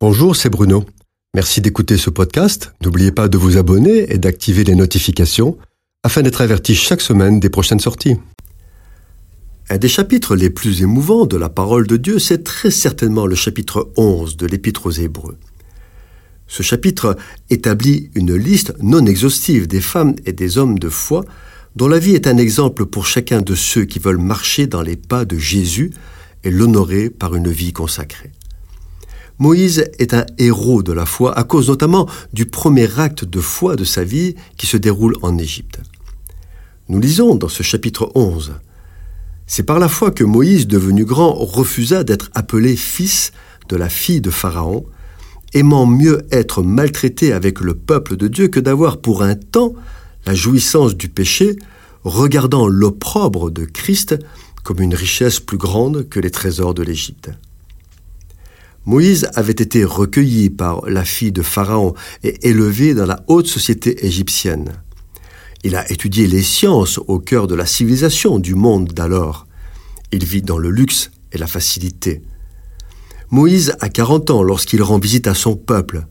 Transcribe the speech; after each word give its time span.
Bonjour, 0.00 0.36
c'est 0.36 0.48
Bruno. 0.48 0.84
Merci 1.34 1.60
d'écouter 1.60 1.96
ce 1.96 2.08
podcast. 2.08 2.72
N'oubliez 2.84 3.10
pas 3.10 3.26
de 3.26 3.36
vous 3.36 3.56
abonner 3.56 4.12
et 4.12 4.18
d'activer 4.18 4.62
les 4.62 4.76
notifications 4.76 5.58
afin 6.04 6.22
d'être 6.22 6.40
averti 6.40 6.76
chaque 6.76 7.00
semaine 7.00 7.40
des 7.40 7.50
prochaines 7.50 7.80
sorties. 7.80 8.14
Un 9.68 9.76
des 9.78 9.88
chapitres 9.88 10.36
les 10.36 10.50
plus 10.50 10.82
émouvants 10.82 11.26
de 11.26 11.36
la 11.36 11.48
parole 11.48 11.88
de 11.88 11.96
Dieu, 11.96 12.20
c'est 12.20 12.44
très 12.44 12.70
certainement 12.70 13.26
le 13.26 13.34
chapitre 13.34 13.90
11 13.96 14.36
de 14.36 14.46
l'Épître 14.46 14.86
aux 14.86 14.92
Hébreux. 14.92 15.36
Ce 16.46 16.62
chapitre 16.62 17.16
établit 17.50 18.10
une 18.14 18.36
liste 18.36 18.74
non 18.80 19.04
exhaustive 19.04 19.66
des 19.66 19.80
femmes 19.80 20.14
et 20.26 20.32
des 20.32 20.58
hommes 20.58 20.78
de 20.78 20.90
foi 20.90 21.24
dont 21.74 21.88
la 21.88 21.98
vie 21.98 22.14
est 22.14 22.28
un 22.28 22.36
exemple 22.36 22.86
pour 22.86 23.04
chacun 23.04 23.40
de 23.40 23.56
ceux 23.56 23.84
qui 23.84 23.98
veulent 23.98 24.18
marcher 24.18 24.68
dans 24.68 24.82
les 24.82 24.94
pas 24.94 25.24
de 25.24 25.38
Jésus 25.38 25.90
et 26.44 26.52
l'honorer 26.52 27.10
par 27.10 27.34
une 27.34 27.50
vie 27.50 27.72
consacrée. 27.72 28.30
Moïse 29.38 29.88
est 29.98 30.14
un 30.14 30.26
héros 30.38 30.82
de 30.82 30.92
la 30.92 31.06
foi 31.06 31.38
à 31.38 31.44
cause 31.44 31.68
notamment 31.68 32.08
du 32.32 32.46
premier 32.46 32.98
acte 32.98 33.24
de 33.24 33.40
foi 33.40 33.76
de 33.76 33.84
sa 33.84 34.02
vie 34.02 34.34
qui 34.56 34.66
se 34.66 34.76
déroule 34.76 35.14
en 35.22 35.38
Égypte. 35.38 35.78
Nous 36.88 36.98
lisons 36.98 37.36
dans 37.36 37.48
ce 37.48 37.62
chapitre 37.62 38.10
11 38.16 38.54
C'est 39.46 39.62
par 39.62 39.78
la 39.78 39.88
foi 39.88 40.10
que 40.10 40.24
Moïse, 40.24 40.66
devenu 40.66 41.04
grand, 41.04 41.32
refusa 41.34 42.02
d'être 42.02 42.30
appelé 42.34 42.74
fils 42.74 43.32
de 43.68 43.76
la 43.76 43.88
fille 43.88 44.20
de 44.20 44.30
Pharaon, 44.30 44.86
aimant 45.54 45.86
mieux 45.86 46.26
être 46.32 46.62
maltraité 46.62 47.32
avec 47.32 47.60
le 47.60 47.74
peuple 47.74 48.16
de 48.16 48.26
Dieu 48.26 48.48
que 48.48 48.60
d'avoir 48.60 49.00
pour 49.00 49.22
un 49.22 49.36
temps 49.36 49.74
la 50.26 50.34
jouissance 50.34 50.96
du 50.96 51.08
péché, 51.08 51.56
regardant 52.02 52.66
l'opprobre 52.66 53.50
de 53.50 53.64
Christ 53.64 54.16
comme 54.64 54.80
une 54.80 54.94
richesse 54.94 55.38
plus 55.38 55.58
grande 55.58 56.08
que 56.08 56.18
les 56.18 56.30
trésors 56.30 56.74
de 56.74 56.82
l'Égypte. 56.82 57.30
Moïse 58.88 59.28
avait 59.34 59.52
été 59.52 59.84
recueilli 59.84 60.48
par 60.48 60.88
la 60.88 61.04
fille 61.04 61.30
de 61.30 61.42
Pharaon 61.42 61.92
et 62.24 62.48
élevé 62.48 62.94
dans 62.94 63.04
la 63.04 63.22
haute 63.26 63.46
société 63.46 64.06
égyptienne. 64.06 64.72
Il 65.62 65.76
a 65.76 65.92
étudié 65.92 66.26
les 66.26 66.42
sciences 66.42 66.98
au 67.06 67.18
cœur 67.18 67.46
de 67.48 67.54
la 67.54 67.66
civilisation 67.66 68.38
du 68.38 68.54
monde 68.54 68.94
d'alors. 68.94 69.46
Il 70.10 70.24
vit 70.24 70.40
dans 70.40 70.56
le 70.56 70.70
luxe 70.70 71.10
et 71.32 71.36
la 71.36 71.46
facilité. 71.46 72.22
Moïse 73.30 73.76
a 73.80 73.90
40 73.90 74.30
ans 74.30 74.42
lorsqu'il 74.42 74.82
rend 74.82 74.98
visite 74.98 75.26
à 75.26 75.34
son 75.34 75.54
peuple. 75.54 76.06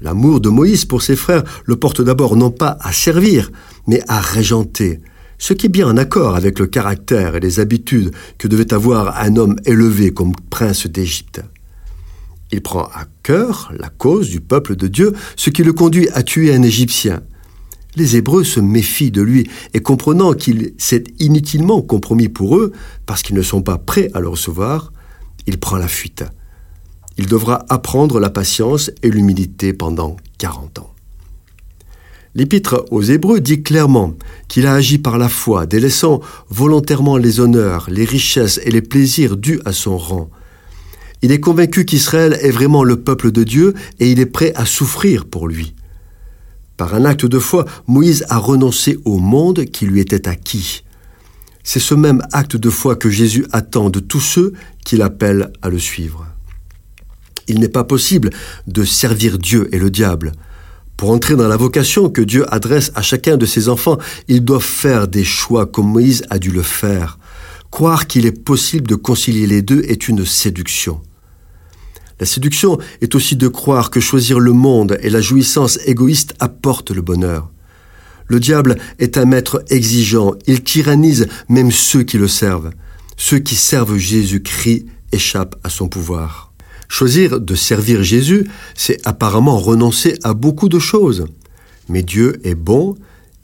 L'amour 0.00 0.40
de 0.40 0.48
Moïse 0.48 0.84
pour 0.84 1.02
ses 1.02 1.16
frères 1.16 1.42
le 1.64 1.74
porte 1.74 2.02
d'abord 2.02 2.36
non 2.36 2.52
pas 2.52 2.78
à 2.82 2.92
servir, 2.92 3.50
mais 3.88 4.00
à 4.06 4.20
régenter, 4.20 5.00
ce 5.38 5.54
qui 5.54 5.66
est 5.66 5.70
bien 5.70 5.88
en 5.88 5.96
accord 5.96 6.36
avec 6.36 6.60
le 6.60 6.68
caractère 6.68 7.34
et 7.34 7.40
les 7.40 7.58
habitudes 7.58 8.12
que 8.38 8.46
devait 8.46 8.72
avoir 8.72 9.18
un 9.18 9.34
homme 9.34 9.56
élevé 9.64 10.12
comme 10.12 10.36
prince 10.50 10.86
d'Égypte. 10.86 11.42
Il 12.52 12.62
prend 12.62 12.84
à 12.84 13.06
cœur 13.22 13.72
la 13.76 13.88
cause 13.88 14.30
du 14.30 14.40
peuple 14.40 14.76
de 14.76 14.86
Dieu, 14.86 15.12
ce 15.36 15.50
qui 15.50 15.64
le 15.64 15.72
conduit 15.72 16.08
à 16.10 16.22
tuer 16.22 16.54
un 16.54 16.62
Égyptien. 16.62 17.22
Les 17.96 18.16
Hébreux 18.16 18.44
se 18.44 18.60
méfient 18.60 19.10
de 19.10 19.22
lui 19.22 19.48
et 19.74 19.80
comprenant 19.80 20.34
qu'il 20.34 20.74
s'est 20.78 21.04
inutilement 21.18 21.82
compromis 21.82 22.28
pour 22.28 22.56
eux, 22.56 22.72
parce 23.06 23.22
qu'ils 23.22 23.36
ne 23.36 23.42
sont 23.42 23.62
pas 23.62 23.78
prêts 23.78 24.10
à 24.14 24.20
le 24.20 24.28
recevoir, 24.28 24.92
il 25.46 25.58
prend 25.58 25.76
la 25.76 25.88
fuite. 25.88 26.24
Il 27.18 27.26
devra 27.26 27.64
apprendre 27.70 28.20
la 28.20 28.30
patience 28.30 28.90
et 29.02 29.10
l'humilité 29.10 29.72
pendant 29.72 30.16
quarante 30.38 30.78
ans. 30.78 30.92
L'épître 32.34 32.84
aux 32.90 33.00
Hébreux 33.00 33.40
dit 33.40 33.62
clairement 33.62 34.12
qu'il 34.46 34.66
a 34.66 34.74
agi 34.74 34.98
par 34.98 35.16
la 35.16 35.30
foi, 35.30 35.64
délaissant 35.64 36.20
volontairement 36.50 37.16
les 37.16 37.40
honneurs, 37.40 37.86
les 37.88 38.04
richesses 38.04 38.60
et 38.62 38.70
les 38.70 38.82
plaisirs 38.82 39.38
dus 39.38 39.58
à 39.64 39.72
son 39.72 39.96
rang, 39.96 40.28
il 41.22 41.32
est 41.32 41.40
convaincu 41.40 41.84
qu'Israël 41.84 42.38
est 42.40 42.50
vraiment 42.50 42.84
le 42.84 42.96
peuple 42.96 43.32
de 43.32 43.42
Dieu 43.42 43.74
et 43.98 44.10
il 44.10 44.20
est 44.20 44.26
prêt 44.26 44.52
à 44.54 44.66
souffrir 44.66 45.24
pour 45.24 45.48
lui. 45.48 45.74
Par 46.76 46.94
un 46.94 47.04
acte 47.04 47.24
de 47.24 47.38
foi, 47.38 47.64
Moïse 47.86 48.24
a 48.28 48.36
renoncé 48.36 48.98
au 49.04 49.18
monde 49.18 49.64
qui 49.64 49.86
lui 49.86 50.00
était 50.00 50.28
acquis. 50.28 50.84
C'est 51.64 51.80
ce 51.80 51.94
même 51.94 52.22
acte 52.32 52.56
de 52.56 52.70
foi 52.70 52.96
que 52.96 53.10
Jésus 53.10 53.46
attend 53.50 53.90
de 53.90 53.98
tous 53.98 54.20
ceux 54.20 54.52
qui 54.84 54.96
l'appellent 54.96 55.52
à 55.62 55.70
le 55.70 55.78
suivre. 55.78 56.26
Il 57.48 57.60
n'est 57.60 57.68
pas 57.68 57.84
possible 57.84 58.30
de 58.66 58.84
servir 58.84 59.38
Dieu 59.38 59.68
et 59.72 59.78
le 59.78 59.90
diable. 59.90 60.32
Pour 60.96 61.10
entrer 61.10 61.36
dans 61.36 61.48
la 61.48 61.56
vocation 61.56 62.08
que 62.08 62.22
Dieu 62.22 62.44
adresse 62.52 62.92
à 62.94 63.02
chacun 63.02 63.36
de 63.36 63.46
ses 63.46 63.68
enfants, 63.68 63.98
ils 64.28 64.44
doivent 64.44 64.62
faire 64.62 65.08
des 65.08 65.24
choix 65.24 65.66
comme 65.66 65.90
Moïse 65.90 66.24
a 66.30 66.38
dû 66.38 66.50
le 66.50 66.62
faire. 66.62 67.18
Croire 67.70 68.06
qu'il 68.06 68.26
est 68.26 68.44
possible 68.44 68.86
de 68.86 68.94
concilier 68.94 69.46
les 69.46 69.62
deux 69.62 69.82
est 69.88 70.08
une 70.08 70.24
séduction. 70.24 71.00
La 72.18 72.26
séduction 72.26 72.78
est 73.02 73.14
aussi 73.14 73.36
de 73.36 73.48
croire 73.48 73.90
que 73.90 74.00
choisir 74.00 74.40
le 74.40 74.52
monde 74.52 74.98
et 75.02 75.10
la 75.10 75.20
jouissance 75.20 75.78
égoïste 75.84 76.34
apportent 76.40 76.90
le 76.90 77.02
bonheur. 77.02 77.50
Le 78.28 78.40
diable 78.40 78.78
est 78.98 79.18
un 79.18 79.26
maître 79.26 79.62
exigeant, 79.68 80.34
il 80.46 80.62
tyrannise 80.62 81.28
même 81.48 81.70
ceux 81.70 82.02
qui 82.02 82.18
le 82.18 82.26
servent. 82.26 82.70
Ceux 83.16 83.38
qui 83.38 83.54
servent 83.54 83.96
Jésus-Christ 83.96 84.86
échappent 85.12 85.56
à 85.62 85.68
son 85.68 85.88
pouvoir. 85.88 86.52
Choisir 86.88 87.40
de 87.40 87.54
servir 87.54 88.02
Jésus, 88.02 88.46
c'est 88.74 88.98
apparemment 89.06 89.58
renoncer 89.58 90.18
à 90.22 90.34
beaucoup 90.34 90.68
de 90.68 90.78
choses. 90.78 91.26
Mais 91.88 92.02
Dieu 92.02 92.40
est 92.44 92.54
bon 92.54 92.96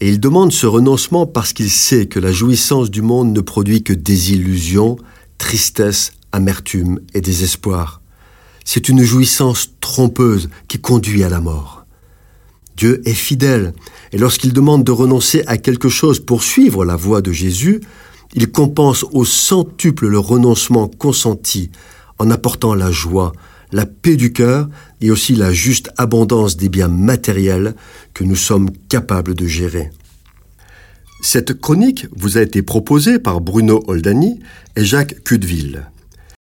et 0.00 0.08
il 0.08 0.20
demande 0.20 0.52
ce 0.52 0.66
renoncement 0.66 1.26
parce 1.26 1.52
qu'il 1.52 1.70
sait 1.70 2.06
que 2.06 2.18
la 2.18 2.32
jouissance 2.32 2.90
du 2.90 3.02
monde 3.02 3.32
ne 3.32 3.40
produit 3.40 3.82
que 3.82 3.92
désillusion, 3.92 4.96
tristesse, 5.38 6.12
amertume 6.32 7.00
et 7.14 7.20
désespoir. 7.20 8.00
C'est 8.68 8.88
une 8.88 9.04
jouissance 9.04 9.70
trompeuse 9.80 10.50
qui 10.66 10.80
conduit 10.80 11.22
à 11.22 11.28
la 11.28 11.40
mort. 11.40 11.86
Dieu 12.76 13.00
est 13.08 13.14
fidèle, 13.14 13.72
et 14.12 14.18
lorsqu'il 14.18 14.52
demande 14.52 14.82
de 14.82 14.90
renoncer 14.90 15.44
à 15.46 15.56
quelque 15.56 15.88
chose 15.88 16.18
pour 16.18 16.42
suivre 16.42 16.84
la 16.84 16.96
voie 16.96 17.22
de 17.22 17.30
Jésus, 17.30 17.80
il 18.34 18.50
compense 18.50 19.04
au 19.12 19.24
centuple 19.24 20.08
le 20.08 20.18
renoncement 20.18 20.88
consenti 20.88 21.70
en 22.18 22.28
apportant 22.28 22.74
la 22.74 22.90
joie, 22.90 23.32
la 23.70 23.86
paix 23.86 24.16
du 24.16 24.32
cœur 24.32 24.68
et 25.00 25.12
aussi 25.12 25.36
la 25.36 25.52
juste 25.52 25.90
abondance 25.96 26.56
des 26.56 26.68
biens 26.68 26.88
matériels 26.88 27.76
que 28.14 28.24
nous 28.24 28.36
sommes 28.36 28.70
capables 28.88 29.34
de 29.34 29.46
gérer. 29.46 29.90
Cette 31.20 31.54
chronique 31.54 32.08
vous 32.16 32.36
a 32.36 32.42
été 32.42 32.62
proposée 32.62 33.20
par 33.20 33.40
Bruno 33.40 33.84
Oldani 33.86 34.40
et 34.74 34.84
Jacques 34.84 35.22
Cudeville. 35.22 35.88